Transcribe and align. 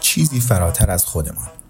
چیزی 0.00 0.40
فراتر 0.40 0.90
از 0.90 1.04
خودمان. 1.06 1.61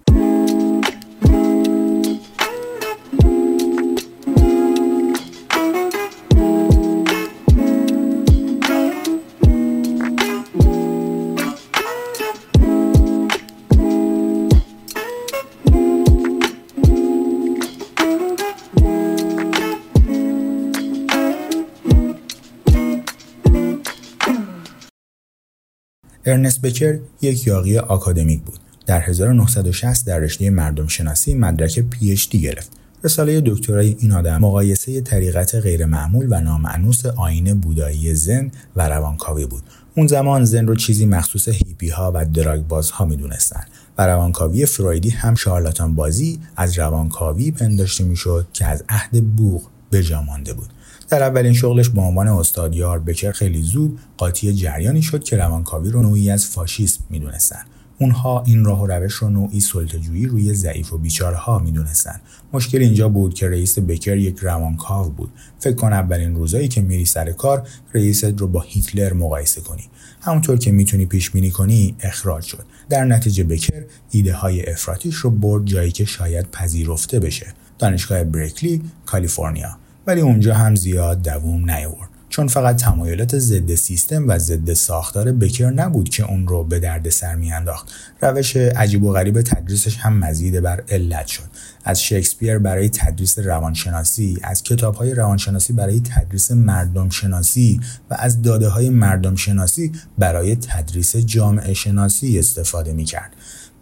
ارنست 26.27 26.61
بکر 26.61 26.99
یک 27.23 27.47
یاغی 27.47 27.79
آکادمیک 27.79 28.43
بود. 28.43 28.59
در 28.87 29.01
1960 29.01 30.07
در 30.07 30.19
رشته 30.19 30.51
مردم 30.51 30.87
شناسی 30.87 31.35
مدرک 31.35 31.79
PhD 31.79 32.41
گرفت. 32.41 32.71
رساله 33.05 33.41
دکترای 33.41 33.97
این 33.99 34.13
آدم 34.13 34.39
مقایسه 34.39 35.01
طریقت 35.01 35.55
غیرمعمول 35.55 36.27
و 36.31 36.41
نامأنوس 36.41 37.07
آیین 37.07 37.61
بودایی 37.61 38.15
ذن 38.15 38.51
و 38.77 38.89
روانکاوی 38.89 39.47
بود. 39.47 39.63
اون 39.97 40.07
زمان 40.07 40.45
ذن 40.45 40.67
رو 40.67 40.77
چیزی 40.77 41.07
مخصوص 41.07 41.49
هیپی 41.49 41.89
ها 41.89 42.13
و 42.15 42.25
drug 42.25 42.61
باز 42.61 42.91
ها 42.91 43.05
می‌دونستن 43.05 43.65
و 43.99 44.07
روانکاوی 44.07 44.67
فرویدی 44.67 45.11
هم 45.11 45.35
شارلاتان 45.35 45.95
بازی 45.95 46.41
از 46.57 46.79
روانکاوی 46.79 47.51
پنداشته 47.51 48.05
می‌شد 48.05 48.47
که 48.53 48.67
از 48.67 48.85
عهد 48.89 49.25
بوق 49.37 49.63
به 49.91 50.21
مانده 50.27 50.53
بود. 50.53 50.69
در 51.13 51.23
اولین 51.23 51.53
شغلش 51.53 51.89
به 51.89 52.01
عنوان 52.01 52.29
استادیار 52.29 52.99
بکر 52.99 53.33
خیلی 53.33 53.63
زود 53.63 53.99
قاطی 54.17 54.53
جریانی 54.53 55.03
شد 55.03 55.25
که 55.25 55.37
روانکاوی 55.37 55.91
رو 55.91 56.03
نوعی 56.03 56.31
از 56.31 56.47
فاشیسم 56.47 57.05
می‌دونستند 57.11 57.67
اونها 57.99 58.43
این 58.47 58.65
راه 58.65 58.83
و 58.83 58.87
روش 58.87 59.13
رو 59.13 59.31
نوعی 59.31 59.61
سلطه‌جویی 59.61 60.27
روی 60.27 60.55
ضعیف 60.55 60.93
و 60.93 60.99
بیچاره 60.99 61.37
ها 61.37 61.59
می‌دونستن. 61.59 62.21
مشکل 62.53 62.79
اینجا 62.79 63.09
بود 63.09 63.35
که 63.35 63.49
رئیس 63.49 63.79
بکر 63.79 64.17
یک 64.17 64.39
روانکاو 64.39 65.11
بود. 65.11 65.31
فکر 65.59 65.75
کن 65.75 65.93
اولین 65.93 66.35
روزایی 66.35 66.69
که 66.69 66.81
میری 66.81 67.05
سر 67.05 67.33
کار 67.33 67.69
رئیست 67.95 68.41
رو 68.41 68.49
با 68.49 68.61
هیتلر 68.61 69.13
مقایسه 69.13 69.61
کنی. 69.61 69.85
همونطور 70.21 70.59
که 70.59 70.73
می‌تونی 70.73 71.07
پیش 71.07 71.31
بینی 71.31 71.51
کنی 71.51 71.97
اخراج 72.01 72.45
شد. 72.45 72.65
در 72.89 73.05
نتیجه 73.05 73.45
بکر 73.45 73.85
ایده 74.11 74.35
های 74.35 74.71
افراتیش 74.71 75.15
رو 75.15 75.31
برد 75.31 75.65
جایی 75.65 75.93
که 75.93 76.05
شاید 76.05 76.51
پذیرفته 76.51 77.21
بشه. 77.21 77.47
دانشگاه 77.79 78.25
بریکلی 78.25 78.83
کالیفرنیا. 79.07 79.82
ولی 80.07 80.21
اونجا 80.21 80.55
هم 80.55 80.75
زیاد 80.75 81.23
دووم 81.23 81.71
نیاورد. 81.71 82.09
چون 82.33 82.49
فقط 82.49 82.77
تمایلات 82.77 83.39
ضد 83.39 83.75
سیستم 83.75 84.29
و 84.29 84.39
ضد 84.39 84.73
ساختار 84.73 85.33
بکر 85.33 85.71
نبود 85.71 86.09
که 86.09 86.25
اون 86.25 86.49
رو 86.49 86.65
به 86.65 86.81
درد 86.81 87.09
سر 87.09 87.35
میانداخت. 87.35 87.93
روش 88.21 88.57
عجیب 88.57 89.05
و 89.05 89.13
غریب 89.13 89.43
تدریسش 89.43 89.97
هم 89.97 90.19
مزید 90.19 90.61
بر 90.61 90.83
علت 90.89 91.27
شد. 91.27 91.43
از 91.85 92.03
شکسپیر 92.03 92.59
برای 92.59 92.89
تدریس 92.89 93.39
روانشناسی 93.39 94.39
از 94.43 94.63
کتاب 94.63 94.95
های 94.95 95.15
روانشناسی 95.15 95.73
برای 95.73 96.01
تدریس 96.01 96.51
مردم 96.51 97.11
شناسی 97.11 97.81
و 98.11 98.17
از 98.19 98.43
داده 98.43 98.69
های 98.69 98.91
مردم 98.91 99.37
شناسی 99.37 99.93
برای 100.19 100.57
تدریس 100.57 101.17
جامعه 101.17 101.75
شناسی 101.75 102.39
استفاده 102.39 102.93
می 102.93 103.05
کرد. 103.05 103.33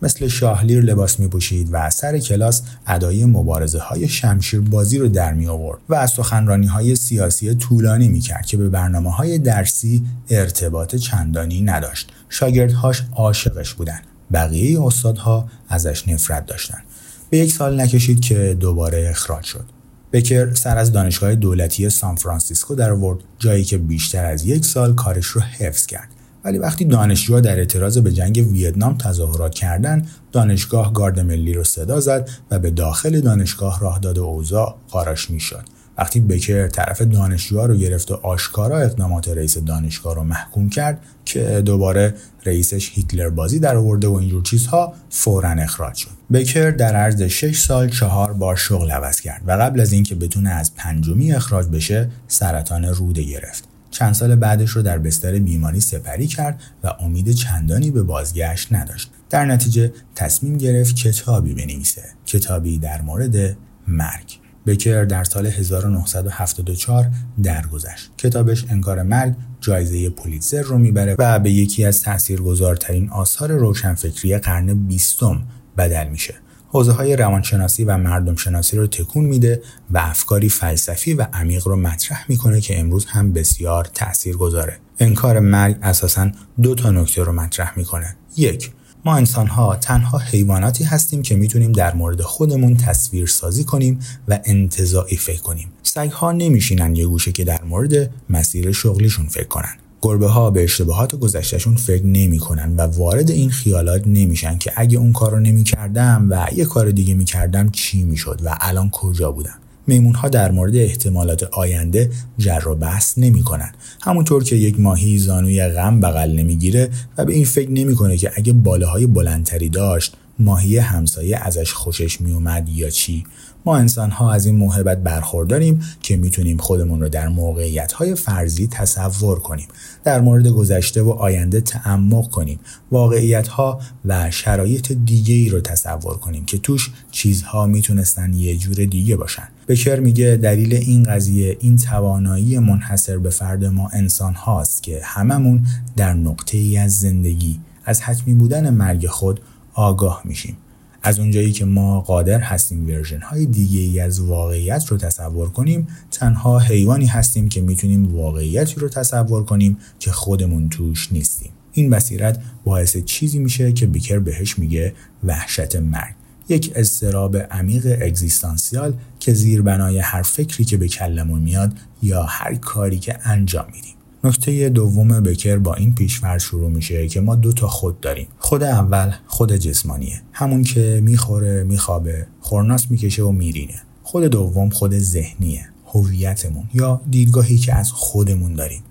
مثل 0.03 0.29
شاهلیر 0.29 0.81
لباس 0.85 1.21
می 1.21 1.29
پوشید 1.29 1.73
و 1.73 1.77
از 1.77 1.95
سر 1.95 2.19
کلاس 2.19 2.63
ادای 2.87 3.25
مبارزه 3.25 3.79
های 3.79 4.09
شمشیر 4.09 4.61
بازی 4.61 4.99
رو 4.99 5.09
در 5.09 5.33
می 5.33 5.47
آورد 5.47 5.81
و 5.89 5.95
از 5.95 6.11
سخنرانی 6.11 6.67
های 6.67 6.97
سیاسی 6.97 7.55
طولانی 7.55 8.09
می 8.09 8.21
کرد 8.21 8.47
که 8.47 8.57
به 8.57 8.69
برنامه 8.69 9.11
های 9.11 9.39
درسی 9.39 10.05
ارتباط 10.31 10.97
چندانی 10.97 11.61
نداشت. 11.61 12.13
شاگردهاش 12.29 13.03
عاشقش 13.17 13.75
بودند. 13.75 14.03
بقیه 14.33 14.83
استادها 14.83 15.49
ازش 15.69 16.09
نفرت 16.09 16.47
داشتند. 16.47 16.83
به 17.31 17.39
یک 17.39 17.53
سال 17.53 17.81
نکشید 17.81 18.21
که 18.21 18.57
دوباره 18.61 19.09
اخراج 19.11 19.45
شد. 19.45 19.65
بکر 20.13 20.55
سر 20.55 20.79
از 20.79 20.93
دانشگاه 20.93 21.35
دولتی 21.35 21.91
سان 21.91 22.17
فرانسیسکو 22.17 22.75
در 22.75 22.93
ورد 22.93 23.19
جایی 23.39 23.65
که 23.65 23.79
بیشتر 23.79 24.25
از 24.25 24.47
یک 24.47 24.65
سال 24.65 24.95
کارش 24.95 25.27
رو 25.27 25.41
حفظ 25.41 25.87
کرد. 25.87 26.09
ولی 26.45 26.59
وقتی 26.59 26.85
دانشجوها 26.85 27.41
در 27.41 27.59
اعتراض 27.59 27.99
به 27.99 28.13
جنگ 28.13 28.47
ویتنام 28.53 28.99
تظاهرات 28.99 29.55
کردند 29.55 30.09
دانشگاه 30.33 30.93
گارد 30.93 31.21
ملی 31.21 31.55
رو 31.55 31.65
صدا 31.65 32.01
زد 32.01 32.29
و 32.51 32.59
به 32.59 32.71
داخل 32.71 33.21
دانشگاه 33.21 33.81
راه 33.81 33.99
داد 33.99 34.19
و 34.19 34.25
اوضاع 34.25 34.77
قاراش 34.91 35.31
می‌شد. 35.31 35.65
وقتی 35.99 36.21
بکر 36.21 36.69
طرف 36.69 37.03
دانشجوها 37.03 37.67
رو 37.67 37.77
گرفت 37.77 38.11
و 38.11 38.15
آشکارا 38.15 38.79
اقدامات 38.79 39.29
رئیس 39.29 39.59
دانشگاه 39.59 40.15
رو 40.15 40.23
محکوم 40.23 40.69
کرد 40.69 40.99
که 41.25 41.63
دوباره 41.65 42.15
رئیسش 42.47 42.91
هیتلر 42.95 43.31
بازی 43.31 43.59
در 43.59 43.77
آورده 43.77 44.09
و 44.09 44.13
اینجور 44.13 44.43
چیزها 44.43 44.93
فورا 45.11 45.51
اخراج 45.51 45.95
شد. 45.95 46.11
بکر 46.33 46.71
در 46.71 46.97
عرض 46.97 47.23
6 47.23 47.61
سال 47.61 47.89
چهار 47.89 48.33
بار 48.33 48.57
شغل 48.57 48.91
عوض 48.91 49.21
کرد 49.21 49.43
و 49.47 49.53
قبل 49.53 49.81
از 49.81 49.93
اینکه 49.93 50.15
بتونه 50.15 50.51
از 50.51 50.75
پنجمی 50.75 51.33
اخراج 51.33 51.67
بشه 51.67 52.11
سرطان 52.29 52.85
روده 52.85 53.23
گرفت. 53.23 53.70
چند 53.91 54.15
سال 54.15 54.37
بعدش 54.37 54.71
رو 54.71 54.83
در 54.83 54.99
بستر 54.99 55.39
بیماری 55.39 55.81
سپری 55.81 56.27
کرد 56.27 56.61
و 56.85 56.89
امید 57.01 57.33
چندانی 57.33 57.91
به 57.91 58.03
بازگشت 58.03 58.73
نداشت. 58.73 59.11
در 59.31 59.45
نتیجه 59.45 59.93
تصمیم 60.15 60.59
گرفت 60.59 60.97
کتابی 60.97 61.55
بنویسه. 61.55 62.05
کتابی 62.27 62.79
در 62.79 63.03
مورد 63.03 63.57
مرگ. 63.89 64.39
بکر 64.67 65.05
در 65.05 65.25
سال 65.25 65.47
1974 65.47 67.11
درگذشت. 67.43 68.11
کتابش 68.19 68.65
انکار 68.69 69.03
مرگ 69.03 69.35
جایزه 69.61 70.11
پولیتزر 70.11 70.63
رو 70.63 70.79
می‌بره 70.79 71.17
و 71.19 71.39
به 71.39 71.51
یکی 71.51 71.85
از 71.85 72.03
تاثیرگذارترین 72.03 73.11
آثار 73.11 73.53
روشنفکری 73.53 74.39
قرن 74.39 74.75
بیستم 74.75 75.43
بدل 75.79 76.09
میشه. 76.09 76.35
حوزه 76.73 76.93
های 76.93 77.17
روانشناسی 77.17 77.85
و 77.85 77.97
مردم 77.97 78.37
شناسی 78.37 78.77
رو 78.77 78.87
تکون 78.87 79.25
میده 79.25 79.63
و 79.91 79.99
افکاری 79.99 80.49
فلسفی 80.49 81.15
و 81.15 81.27
عمیق 81.33 81.69
رو 81.69 81.77
مطرح 81.77 82.25
می‌کنه 82.29 82.61
که 82.61 82.81
امروز 82.81 83.05
هم 83.05 83.33
بسیار 83.33 83.85
تأثیر 83.85 84.37
گذاره. 84.37 84.79
انکار 84.99 85.39
مرگ 85.39 85.77
اساسا 85.83 86.31
دو 86.63 86.75
تا 86.75 86.91
نکته 86.91 87.23
رو 87.23 87.33
مطرح 87.33 87.79
می‌کنه. 87.79 88.17
یک 88.37 88.71
ما 89.05 89.17
انسان 89.17 89.47
ها 89.47 89.77
تنها 89.77 90.19
حیواناتی 90.19 90.85
هستیم 90.85 91.23
که 91.23 91.37
می‌تونیم 91.37 91.73
در 91.73 91.95
مورد 91.95 92.23
خودمون 92.23 92.77
تصویر 92.77 93.27
سازی 93.27 93.65
کنیم 93.65 93.99
و 94.29 94.39
انتظاعی 94.45 95.17
فکر 95.17 95.43
کنیم. 95.43 95.73
سگ 95.83 96.11
ها 96.11 96.33
نمیشینن 96.33 96.97
یه 96.97 97.07
گوشه 97.07 97.33
که 97.33 97.45
در 97.45 97.65
مورد 97.65 98.11
مسیر 98.31 98.73
شغلیشون 98.73 99.27
فکر 99.27 99.49
کنن. 99.49 99.77
گربه 100.03 100.29
ها 100.29 100.51
به 100.51 100.65
اشتباهات 100.65 101.15
گذشتهشون 101.15 101.77
فکر 101.77 102.07
نمی‌کنن 102.07 102.77
و 102.77 102.81
وارد 102.81 103.31
این 103.31 103.51
خیالات 103.51 104.03
نمیشن 104.07 104.59
که 104.59 104.73
اگه 104.77 104.99
اون 104.99 105.13
کار 105.13 105.31
رو 105.31 105.41
نمی‌کردم 105.41 106.27
و 106.31 106.47
یه 106.57 106.65
کار 106.65 106.91
دیگه 106.91 107.15
می‌کردم 107.15 107.71
چی 107.71 108.05
می‌شد 108.05 108.41
و 108.45 108.57
الان 108.61 108.91
کجا 108.91 109.33
بودم 109.33 109.59
میمون 109.87 110.15
ها 110.15 110.29
در 110.29 110.51
مورد 110.51 110.77
احتمالات 110.77 111.43
آینده 111.43 112.11
جر 112.39 112.69
و 112.69 112.75
بحث 112.75 113.19
نمی 113.19 113.43
کنن. 113.43 113.73
همونطور 114.03 114.45
که 114.45 114.57
یک 114.57 114.81
ماهی 114.81 115.19
زانوی 115.19 115.69
غم 115.69 116.01
بغل 116.01 116.33
نمی‌گیره 116.33 116.91
و 117.19 117.25
به 117.25 117.33
این 117.33 117.45
فکر 117.45 117.71
نمی‌کنه 117.71 118.17
که 118.17 118.31
اگه 118.35 118.53
باله 118.53 118.87
های 118.87 119.07
بلندتری 119.07 119.69
داشت 119.69 120.17
ماهی 120.41 120.79
همسایه 120.79 121.39
ازش 121.39 121.73
خوشش 121.73 122.21
میومد 122.21 122.69
یا 122.69 122.91
چی؟ 122.91 123.25
ما 123.65 123.77
انسان 123.77 124.11
ها 124.11 124.33
از 124.33 124.47
این 124.47 124.57
موهبت 124.57 125.03
برخورداریم 125.03 125.81
که 126.03 126.17
می‌تونیم 126.17 126.57
خودمون 126.57 127.01
رو 127.01 127.09
در 127.09 127.29
موقعیت 127.29 127.93
های 127.93 128.15
فرضی 128.15 128.67
تصور 128.67 129.39
کنیم 129.39 129.69
در 130.05 130.21
مورد 130.21 130.47
گذشته 130.47 131.03
و 131.03 131.11
آینده 131.11 131.61
تعمق 131.61 132.31
کنیم 132.31 132.61
واقعیت 132.91 133.49
ها 133.49 133.81
و 134.05 134.31
شرایط 134.31 134.93
دیگه 134.93 135.35
ای 135.35 135.49
رو 135.49 135.61
تصور 135.61 136.17
کنیم 136.17 136.45
که 136.45 136.59
توش 136.59 136.91
چیزها 137.11 137.67
می‌تونستن 137.67 138.35
یه 138.35 138.57
جور 138.57 138.75
دیگه 138.75 139.17
باشن. 139.17 139.49
بکر 139.69 140.01
میگه 140.01 140.39
دلیل 140.43 140.75
این 140.75 141.03
قضیه 141.03 141.57
این 141.61 141.77
توانایی 141.77 142.59
منحصر 142.59 143.19
به 143.19 143.31
فرد 143.31 143.65
ما 143.65 143.89
انسان 143.93 144.35
هاست 144.35 144.83
که 144.83 145.01
هممون 145.05 145.67
در 145.97 146.15
نقطه 146.15 146.59
ای 146.59 146.79
از 146.79 146.99
زندگی 146.99 147.61
از 147.85 148.01
حتمی 148.01 148.35
بودن 148.35 148.71
مرگ 148.71 149.07
خود 149.07 149.41
آگاه 149.75 150.23
میشیم. 150.25 150.57
از 151.03 151.19
اونجایی 151.19 151.53
که 151.53 151.65
ما 151.65 152.01
قادر 152.01 152.41
هستیم 152.41 152.89
ورژن 152.89 153.21
های 153.21 153.47
دیگه 153.47 153.81
ای 153.81 154.01
از 154.01 154.21
واقعیت 154.21 154.87
رو 154.87 154.97
تصور 154.97 155.51
کنیم 155.51 155.89
تنها 156.11 156.59
حیوانی 156.59 157.07
هستیم 157.07 157.49
که 157.49 157.61
می‌تونیم 157.61 158.17
واقعیتی 158.17 158.81
رو 158.81 158.89
تصور 158.89 159.45
کنیم 159.45 159.79
که 159.99 160.13
خودمون 160.13 160.69
توش 160.69 161.13
نیستیم. 161.13 161.51
این 161.73 161.91
بصیرت 161.91 162.41
باعث 162.65 162.97
چیزی 162.97 163.39
میشه 163.39 163.73
که 163.73 163.87
بیکر 163.87 164.19
بهش 164.19 164.59
میگه 164.59 164.95
وحشت 165.25 165.77
مرگ. 165.77 166.15
یک 166.49 166.73
استراب 166.75 167.37
عمیق 167.37 167.99
اگزیستانسیال 168.03 168.95
که 169.21 169.35
زیربنای 169.35 169.99
هر 169.99 170.23
فکری 170.23 170.65
که 170.65 170.77
به 170.77 170.89
کلمون 170.89 171.43
میاد 171.43 171.73
یا 172.03 172.23
هر 172.23 172.55
کاری 172.55 172.99
که 172.99 173.19
انجام 173.25 173.67
میدیم. 173.73 173.95
نکته 174.25 174.69
دوم 174.69 175.09
بکر 175.21 175.59
با 175.59 175.75
این 175.75 175.95
پیشفرض 175.95 176.43
شروع 176.43 176.71
میشه 176.71 177.09
که 177.09 177.21
ما 177.21 177.37
دو 177.37 177.53
تا 177.53 177.69
خود 177.69 178.01
داریم. 178.01 178.27
خود 178.39 178.63
اول 178.63 179.13
خود 179.27 179.53
جسمانیه. 179.53 180.23
همون 180.33 180.63
که 180.63 181.01
می‌خوره 181.05 181.63
میخوابه 181.63 182.27
خورناس 182.41 182.91
می‌کشه 182.91 183.23
و 183.23 183.33
میرینه. 183.33 183.83
خود 184.03 184.25
دوم 184.25 184.71
خود 184.71 184.99
ذهنیه 184.99 185.67
هویتمون 185.87 186.65
یا 186.75 187.01
دیدگاهی 187.11 187.59
که 187.59 187.75
از 187.75 187.93
خودمون 187.93 188.55
داریم. 188.55 188.83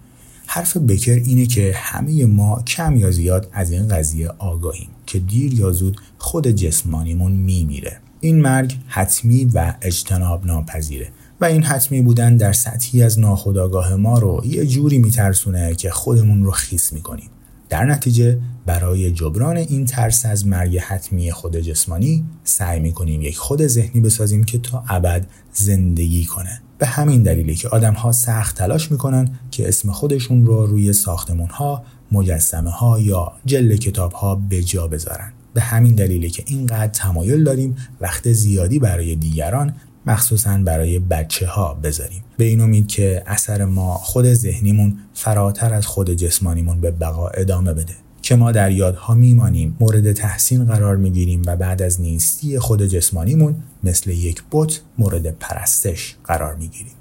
حرف 0.45 0.77
بکر 0.77 1.11
اینه 1.11 1.45
که 1.45 1.73
همه 1.75 2.25
ما 2.25 2.61
کم 2.61 2.97
یا 2.97 3.11
زیاد 3.11 3.49
از 3.53 3.71
این 3.71 3.87
قضیه 3.87 4.27
آگاهیم 4.27 4.89
که 5.05 5.19
دیر 5.19 5.53
یا 5.53 5.71
زود 5.71 6.01
خود 6.17 6.47
جسمانیمون 6.47 7.31
میمیره. 7.31 7.99
این 8.21 8.41
مرگ 8.41 8.75
حتمی 8.87 9.45
و 9.45 9.73
اجتناب 9.81 10.45
ناپذیره 10.45 11.07
و 11.41 11.45
این 11.45 11.63
حتمی 11.63 12.01
بودن 12.01 12.37
در 12.37 12.53
سطحی 12.53 13.03
از 13.03 13.19
ناخودآگاه 13.19 13.95
ما 13.95 14.19
رو 14.19 14.41
یه 14.45 14.65
جوری 14.65 14.97
میترسونه 14.97 15.75
که 15.75 15.89
خودمون 15.89 16.43
رو 16.43 16.51
خیس 16.51 16.93
می‌کنیم 16.93 17.29
در 17.69 17.85
نتیجه 17.85 18.39
برای 18.65 19.11
جبران 19.11 19.57
این 19.57 19.85
ترس 19.85 20.25
از 20.25 20.47
مرگ 20.47 20.77
حتمی 20.77 21.31
خود 21.31 21.57
جسمانی 21.57 22.25
سعی 22.43 22.79
می‌کنیم 22.79 23.21
یک 23.21 23.37
خود 23.37 23.67
ذهنی 23.67 24.01
بسازیم 24.01 24.43
که 24.43 24.57
تا 24.57 24.83
ابد 24.89 25.27
زندگی 25.53 26.25
کنه 26.25 26.61
به 26.77 26.85
همین 26.85 27.23
دلیلی 27.23 27.55
که 27.55 27.69
آدم 27.69 27.93
ها 27.93 28.11
سخت 28.11 28.57
تلاش 28.57 28.91
می‌کنن 28.91 29.29
که 29.51 29.67
اسم 29.67 29.91
خودشون 29.91 30.45
رو 30.45 30.65
روی 30.65 30.93
ساختمون 30.93 31.49
ها، 31.49 31.83
مجسمه 32.11 32.69
ها 32.69 32.99
یا 32.99 33.31
جل 33.45 33.75
کتاب 33.75 34.11
ها 34.11 34.35
به 34.35 34.63
جا 34.63 34.87
بذارن. 34.87 35.33
به 35.53 35.61
همین 35.61 35.95
دلیلی 35.95 36.29
که 36.29 36.43
اینقدر 36.47 36.87
تمایل 36.87 37.43
داریم 37.43 37.75
وقت 38.01 38.31
زیادی 38.31 38.79
برای 38.79 39.15
دیگران 39.15 39.73
مخصوصا 40.05 40.57
برای 40.57 40.99
بچه 40.99 41.47
ها 41.47 41.73
بذاریم. 41.73 42.23
به 42.37 42.45
این 42.45 42.61
امید 42.61 42.87
که 42.87 43.23
اثر 43.25 43.65
ما 43.65 43.93
خود 43.93 44.33
ذهنیمون 44.33 44.97
فراتر 45.13 45.73
از 45.73 45.85
خود 45.85 46.13
جسمانیمون 46.13 46.81
به 46.81 46.91
بقا 46.91 47.27
ادامه 47.27 47.73
بده. 47.73 47.93
که 48.21 48.35
ما 48.35 48.51
در 48.51 48.71
یادها 48.71 49.13
میمانیم 49.13 49.77
مورد 49.79 50.11
تحسین 50.11 50.65
قرار 50.65 50.97
می‌گیریم 50.97 51.41
و 51.45 51.55
بعد 51.55 51.81
از 51.81 52.01
نیستی 52.01 52.59
خود 52.59 52.85
جسمانیمون 52.85 53.55
مثل 53.83 54.09
یک 54.09 54.43
بت 54.51 54.81
مورد 54.97 55.31
پرستش 55.31 56.15
قرار 56.23 56.55
می‌گیریم. 56.55 56.93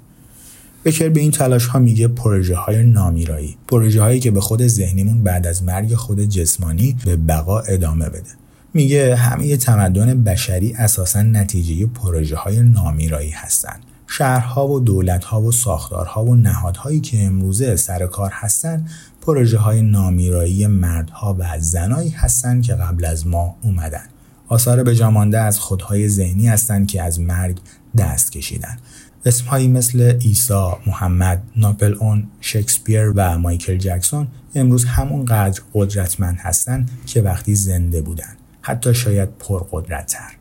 بکر 0.85 1.09
به 1.09 1.19
این 1.19 1.31
تلاش 1.31 1.65
ها 1.65 1.79
میگه 1.79 2.07
پروژه 2.07 2.55
های 2.55 2.83
نامیرایی. 2.83 3.57
پروژه 3.67 4.01
هایی 4.01 4.19
که 4.19 4.31
به 4.31 4.41
خود 4.41 4.67
ذهنیمون 4.67 5.23
بعد 5.23 5.47
از 5.47 5.63
مرگ 5.63 5.95
خود 5.95 6.21
جسمانی 6.25 6.95
به 7.05 7.15
بقا 7.15 7.59
ادامه 7.59 8.09
بده. 8.09 8.29
میگه 8.73 9.15
همه 9.15 9.57
تمدن 9.57 10.23
بشری 10.23 10.73
اساسا 10.73 11.21
نتیجه 11.21 11.85
پروژه 11.85 12.35
های 12.35 12.61
نامیرایی 12.61 13.31
هستند. 13.31 13.83
شهرها 14.07 14.67
و 14.67 14.79
دولتها 14.79 15.41
و 15.41 15.51
ساختارها 15.51 16.25
و 16.25 16.35
نهادهایی 16.35 16.99
که 16.99 17.23
امروزه 17.23 17.75
سر 17.75 18.07
کار 18.07 18.31
هستند 18.33 18.89
پروژه 19.21 19.57
های 19.57 19.81
نامیرایی 19.81 20.67
مردها 20.67 21.35
و 21.39 21.59
زنایی 21.59 22.09
هستند 22.09 22.63
که 22.63 22.73
قبل 22.73 23.05
از 23.05 23.27
ما 23.27 23.55
اومدن. 23.61 24.05
آثار 24.47 24.83
به 24.83 24.95
جامانده 24.95 25.39
از 25.39 25.59
خودهای 25.59 26.09
ذهنی 26.09 26.47
هستند 26.47 26.87
که 26.87 27.03
از 27.03 27.19
مرگ 27.19 27.59
دست 27.97 28.31
کشیدن. 28.31 28.77
اسمهایی 29.25 29.67
مثل 29.67 30.01
عیسی، 30.01 30.71
محمد، 30.87 31.43
ناپل 31.55 31.95
اون، 31.99 32.27
شکسپیر 32.41 33.13
و 33.15 33.39
مایکل 33.39 33.77
جکسون 33.77 34.27
امروز 34.55 34.85
همونقدر 34.85 35.61
قدرتمند 35.73 36.37
هستند 36.39 36.91
که 37.05 37.21
وقتی 37.21 37.55
زنده 37.55 38.01
بودند. 38.01 38.38
حتی 38.69 38.93
شاید 38.93 39.37
پرقدرتتر 39.37 40.31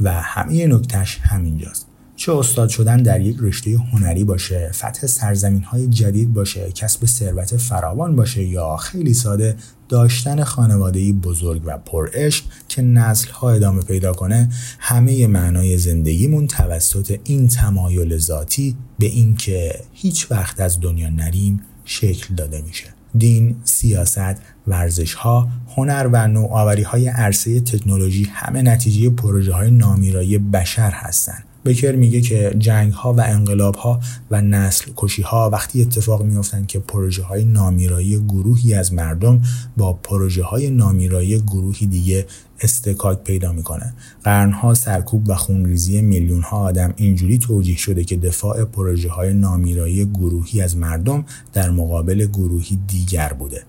و 0.00 0.12
همه 0.12 0.66
نکتش 0.66 1.20
همینجاست. 1.20 1.87
چه 2.18 2.32
استاد 2.32 2.68
شدن 2.68 3.02
در 3.02 3.20
یک 3.20 3.36
رشته 3.40 3.78
هنری 3.92 4.24
باشه 4.24 4.70
فتح 4.74 5.06
سرزمین 5.06 5.62
های 5.62 5.86
جدید 5.86 6.32
باشه 6.32 6.72
کسب 6.72 7.06
ثروت 7.06 7.56
فراوان 7.56 8.16
باشه 8.16 8.44
یا 8.44 8.76
خیلی 8.76 9.14
ساده 9.14 9.56
داشتن 9.88 10.44
خانواده 10.44 11.12
بزرگ 11.12 11.62
و 11.64 11.78
پرعشق 11.78 12.44
که 12.68 12.82
نسل 12.82 13.30
ها 13.30 13.50
ادامه 13.50 13.82
پیدا 13.82 14.12
کنه 14.12 14.48
همه 14.78 15.26
معنای 15.26 15.78
زندگیمون 15.78 16.46
توسط 16.46 17.18
این 17.24 17.48
تمایل 17.48 18.18
ذاتی 18.18 18.76
به 18.98 19.06
اینکه 19.06 19.80
هیچ 19.92 20.30
وقت 20.30 20.60
از 20.60 20.80
دنیا 20.80 21.10
نریم 21.10 21.60
شکل 21.84 22.34
داده 22.34 22.62
میشه 22.62 22.86
دین، 23.18 23.56
سیاست، 23.64 24.36
ورزش 24.66 25.14
ها، 25.14 25.48
هنر 25.76 26.08
و 26.12 26.28
نوآوری 26.28 26.82
های 26.82 27.08
عرصه 27.08 27.60
تکنولوژی 27.60 28.24
همه 28.24 28.62
نتیجه 28.62 29.10
پروژه 29.10 29.52
های 29.52 29.70
نامیرایی 29.70 30.38
بشر 30.38 30.90
هستند. 30.90 31.47
بکر 31.64 31.92
میگه 31.92 32.20
که 32.20 32.54
جنگ 32.58 32.92
ها 32.92 33.12
و 33.12 33.20
انقلاب 33.20 33.74
ها 33.76 34.00
و 34.30 34.40
نسل 34.40 34.90
کشی 34.96 35.22
ها 35.22 35.50
وقتی 35.50 35.82
اتفاق 35.82 36.22
میافتند 36.22 36.66
که 36.66 36.78
پروژه 36.78 37.22
های 37.22 37.44
نامیرایی 37.44 38.18
گروهی 38.18 38.74
از 38.74 38.92
مردم 38.92 39.42
با 39.76 39.92
پروژه 39.92 40.44
های 40.44 40.70
نامیرایی 40.70 41.38
گروهی 41.38 41.86
دیگه 41.86 42.26
استکاک 42.60 43.18
پیدا 43.18 43.52
می‌کنه 43.52 43.94
قرنها 44.24 44.74
سرکوب 44.74 45.28
و 45.28 45.34
خونریزی 45.34 46.00
میلیون 46.00 46.42
ها 46.42 46.58
آدم 46.58 46.94
اینجوری 46.96 47.38
توجیه 47.38 47.76
شده 47.76 48.04
که 48.04 48.16
دفاع 48.16 48.64
پروژه 48.64 49.10
های 49.10 49.34
نامیرایی 49.34 50.06
گروهی 50.06 50.62
از 50.62 50.76
مردم 50.76 51.24
در 51.52 51.70
مقابل 51.70 52.26
گروهی 52.26 52.78
دیگر 52.86 53.32
بوده. 53.32 53.62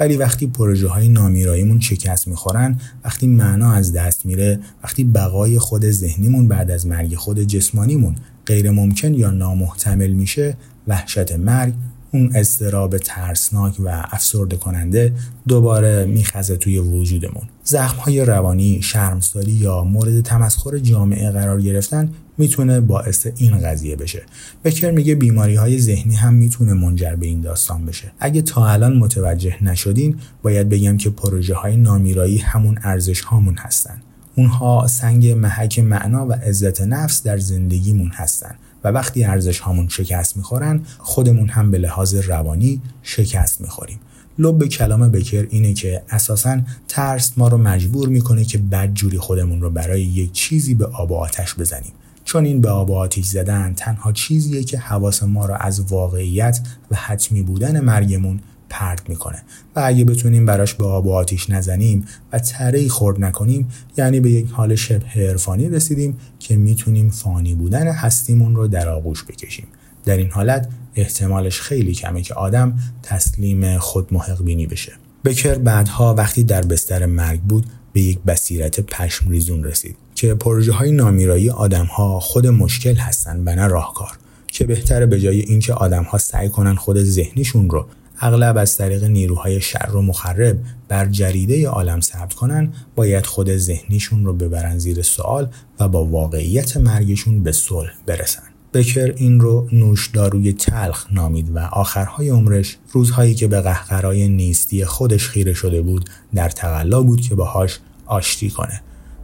ولی 0.00 0.16
وقتی 0.16 0.46
پروژه 0.46 0.88
های 0.88 1.08
نامیراییمون 1.08 1.80
شکست 1.80 2.28
می‌خورن 2.28 2.80
وقتی 3.04 3.26
معنا 3.26 3.72
از 3.72 3.92
دست 3.92 4.26
میره 4.26 4.60
وقتی 4.84 5.04
بقای 5.04 5.58
خود 5.58 5.90
ذهنیمون 5.90 6.48
بعد 6.48 6.70
از 6.70 6.86
مرگ 6.86 7.14
خود 7.14 7.40
جسمانیمون 7.40 8.14
غیر 8.46 8.70
ممکن 8.70 9.14
یا 9.14 9.30
نامحتمل 9.30 10.10
میشه 10.10 10.56
وحشت 10.88 11.32
مرگ 11.32 11.74
اون 12.14 12.30
استراب 12.34 12.98
ترسناک 12.98 13.74
و 13.78 14.04
افسرده 14.10 14.56
کننده 14.56 15.12
دوباره 15.48 16.04
میخزه 16.06 16.56
توی 16.56 16.78
وجودمون. 16.78 17.42
زخم 17.64 17.96
های 17.96 18.24
روانی، 18.24 18.82
شرمساری 18.82 19.52
یا 19.52 19.84
مورد 19.84 20.20
تمسخر 20.20 20.78
جامعه 20.78 21.30
قرار 21.30 21.60
گرفتن 21.60 22.12
می‌تونه 22.38 22.80
باعث 22.80 23.26
این 23.36 23.58
قضیه 23.58 23.96
بشه. 23.96 24.22
بکر 24.64 24.90
میگه 24.90 25.14
بیماری 25.14 25.54
های 25.54 25.78
ذهنی 25.78 26.14
هم 26.14 26.34
می‌تونه 26.34 26.72
منجر 26.72 27.14
به 27.14 27.26
این 27.26 27.40
داستان 27.40 27.86
بشه. 27.86 28.12
اگه 28.20 28.42
تا 28.42 28.66
الان 28.66 28.96
متوجه 28.96 29.64
نشدین 29.64 30.16
باید 30.42 30.68
بگم 30.68 30.96
که 30.96 31.10
پروژه 31.10 31.54
های 31.54 31.76
نامیرایی 31.76 32.38
همون 32.38 32.78
ارزش 32.82 33.20
هامون 33.20 33.56
هستن. 33.58 34.02
اونها 34.36 34.86
سنگ 34.86 35.28
محک 35.28 35.78
معنا 35.78 36.26
و 36.26 36.32
عزت 36.32 36.80
نفس 36.80 37.22
در 37.22 37.38
زندگیمون 37.38 38.10
هستن 38.14 38.54
و 38.84 38.88
وقتی 38.88 39.24
ارزش 39.24 39.58
هامون 39.58 39.88
شکست 39.88 40.36
می‌خورن 40.36 40.80
خودمون 40.98 41.48
هم 41.48 41.70
به 41.70 41.78
لحاظ 41.78 42.14
روانی 42.14 42.82
شکست 43.02 43.60
می‌خوریم 43.60 43.98
لب 44.38 44.66
کلام 44.66 45.08
بکر 45.08 45.46
اینه 45.50 45.74
که 45.74 46.02
اساسا 46.10 46.60
ترس 46.88 47.32
ما 47.36 47.48
رو 47.48 47.58
مجبور 47.58 48.08
می‌کنه 48.08 48.44
که 48.44 48.58
بدجوری 48.58 49.18
خودمون 49.18 49.60
رو 49.60 49.70
برای 49.70 50.02
یک 50.02 50.32
چیزی 50.32 50.74
به 50.74 50.86
آب 50.86 51.10
و 51.10 51.14
آتش 51.14 51.54
بزنیم 51.54 51.92
چون 52.34 52.44
این 52.44 52.60
به 52.60 52.68
آب 52.68 52.90
و 52.90 52.94
آتش 52.94 53.24
زدن 53.24 53.74
تنها 53.76 54.12
چیزیه 54.12 54.64
که 54.64 54.78
حواس 54.78 55.22
ما 55.22 55.46
رو 55.46 55.54
از 55.60 55.80
واقعیت 55.80 56.60
و 56.90 56.96
حتمی 56.96 57.42
بودن 57.42 57.80
مرگمون 57.80 58.40
پرت 58.68 59.08
می‌کنه. 59.08 59.42
و 59.76 59.82
اگه 59.84 60.04
بتونیم 60.04 60.46
براش 60.46 60.74
به 60.74 60.84
آب 60.84 61.06
و 61.06 61.12
آتیش 61.12 61.50
نزنیم 61.50 62.04
و 62.32 62.38
تره 62.38 62.88
خورد 62.88 63.24
نکنیم 63.24 63.68
یعنی 63.96 64.20
به 64.20 64.30
یک 64.30 64.50
حال 64.50 64.74
شبه 64.74 65.06
عرفانی 65.16 65.68
رسیدیم 65.68 66.16
که 66.38 66.56
می‌تونیم 66.56 67.10
فانی 67.10 67.54
بودن 67.54 67.88
هستیمون 67.88 68.56
رو 68.56 68.68
در 68.68 68.88
آغوش 68.88 69.24
بکشیم. 69.24 69.66
در 70.04 70.16
این 70.16 70.30
حالت 70.30 70.68
احتمالش 70.94 71.60
خیلی 71.60 71.92
کمه 71.92 72.22
که 72.22 72.34
آدم 72.34 72.78
تسلیم 73.02 73.78
خود 73.78 74.14
محق 74.14 74.44
بینی 74.44 74.66
بشه. 74.66 74.92
بکر 75.24 75.54
بعدها 75.54 76.14
وقتی 76.14 76.42
در 76.42 76.62
بستر 76.62 77.06
مرگ 77.06 77.40
بود 77.40 77.66
به 77.92 78.00
یک 78.00 78.18
بصیرت 78.18 78.80
پشم 78.80 79.30
ریزون 79.30 79.64
رسید. 79.64 79.96
که 80.24 80.34
پروژه 80.34 80.72
های 80.72 80.92
نامیرایی 80.92 81.50
آدم 81.50 81.84
ها 81.84 82.20
خود 82.20 82.46
مشکل 82.46 82.94
هستن 82.94 83.42
و 83.46 83.54
نه 83.54 83.66
راهکار. 83.66 84.10
که 84.46 84.64
بهتره 84.64 85.06
به 85.06 85.20
جای 85.20 85.40
اینکه 85.40 85.72
آدم 85.72 86.02
ها 86.02 86.18
سعی 86.18 86.48
کنن 86.48 86.74
خود 86.74 87.02
ذهنیشون 87.02 87.70
رو 87.70 87.86
اغلب 88.20 88.56
از 88.56 88.76
طریق 88.76 89.04
نیروهای 89.04 89.60
شر 89.60 89.90
و 89.94 90.02
مخرب 90.02 90.58
بر 90.88 91.06
جریده 91.06 91.68
عالم 91.68 92.00
ثبت 92.00 92.34
کنن 92.34 92.72
باید 92.94 93.26
خود 93.26 93.56
ذهنیشون 93.56 94.24
رو 94.24 94.32
ببرن 94.32 94.78
زیر 94.78 95.02
سوال 95.02 95.48
و 95.80 95.88
با 95.88 96.04
واقعیت 96.04 96.76
مرگشون 96.76 97.42
به 97.42 97.52
صلح 97.52 97.90
برسن. 98.06 98.42
بکر 98.74 99.12
این 99.16 99.40
رو 99.40 99.68
نوش 99.72 100.08
داروی 100.08 100.52
تلخ 100.52 101.06
نامید 101.12 101.56
و 101.56 101.58
آخرهای 101.58 102.28
عمرش 102.28 102.76
روزهایی 102.92 103.34
که 103.34 103.46
به 103.48 103.60
قهقرای 103.60 104.28
نیستی 104.28 104.84
خودش 104.84 105.28
خیره 105.28 105.54
شده 105.54 105.82
بود 105.82 106.10
در 106.34 106.48
تقلا 106.48 107.02
بود 107.02 107.20
که 107.20 107.34
باهاش 107.34 107.78
آشتی 108.06 108.50
کنه. 108.50 108.80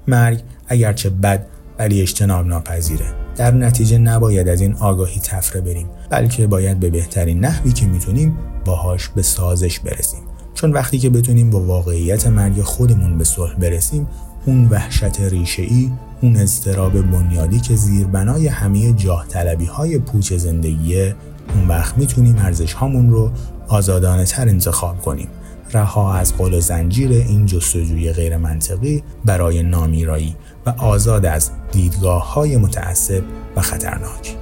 مرگ 0.09 0.41
اگرچه 0.71 1.11
بد 1.11 1.47
ولی 1.79 2.03
اجتناب 2.03 2.47
ناپذیره. 2.47 3.07
در 3.37 3.51
نتیجه 3.51 3.99
نباید 3.99 4.49
از 4.49 4.61
این 4.61 4.75
آگاهی 4.75 5.21
تفره 5.21 5.61
بریم 5.61 5.87
بلکه 6.11 6.47
باید 6.47 6.81
به 6.81 6.91
بهترین 6.91 7.41
نحوی 7.41 7.73
که 7.73 7.87
می‌تونیم 7.87 8.37
باهاش 8.65 9.09
به 9.09 9.23
سازش 9.23 9.81
برسیم. 9.81 10.21
چون 10.55 10.73
وقتی 10.73 10.99
که 10.99 11.11
بتونیم 11.11 11.51
با 11.51 11.61
واقعیت 11.61 12.27
مرگ 12.27 12.63
خودمون 12.63 13.19
به 13.19 13.25
صلح 13.25 13.55
برسیم 13.55 14.09
اون 14.47 14.69
وحشت 14.69 15.21
ریشه 15.21 15.63
ای 15.63 15.91
اون 16.23 16.37
اضطراب 16.37 17.11
بنیادی 17.11 17.61
که 17.61 17.77
زیربنای 17.77 18.49
همه 18.49 18.93
جاه 18.93 19.27
طلبی 19.29 19.65
های 19.65 19.99
پوچ 19.99 20.33
زندگیه 20.33 21.15
اون 21.55 21.69
وقت 21.69 21.99
می‌تونیم 21.99 22.37
ارزش 22.39 22.73
هامون 22.73 23.11
رو 23.11 23.31
آزادانه 23.69 24.25
تر 24.25 24.49
انتخاب 24.49 25.03
کنیم. 25.03 25.29
رها 25.73 26.15
از 26.15 26.37
قول 26.37 26.55
و 26.55 26.61
زنجیر 26.61 27.11
این 27.11 27.47
جستجوی 27.47 28.13
غیر 28.13 28.37
منطقی 28.37 29.03
برای 29.25 29.63
نامیرایی 29.63 30.37
و 30.67 30.71
آزاد 30.71 31.27
از 31.27 31.51
دیدگاه 31.73 32.35
های 32.35 32.57
متعصب 32.57 33.23
و 33.57 33.61
خطرناک. 33.61 34.40